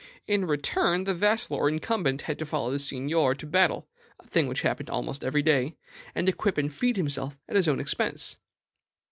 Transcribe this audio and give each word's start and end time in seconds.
In 0.25 0.45
return, 0.47 1.03
the 1.03 1.13
vassal 1.13 1.57
or 1.57 1.69
incumbent 1.69 2.23
had 2.23 2.39
to 2.39 2.45
follow 2.47 2.71
the 2.71 2.79
seignior 2.79 3.35
to 3.37 3.45
battle 3.45 3.87
(a 4.19 4.25
thing 4.25 4.47
which 4.47 4.63
happened 4.63 4.89
almost 4.89 5.23
every 5.23 5.43
day), 5.43 5.75
and 6.15 6.27
equip 6.27 6.57
and 6.57 6.73
feed 6.73 6.97
himself 6.97 7.37
at 7.47 7.55
his 7.55 7.67
own 7.67 7.79
expense. 7.79 8.37